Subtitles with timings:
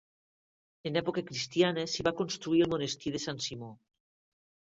[0.89, 3.69] En època cristiana s'hi va construir el monestir de Sant Simó.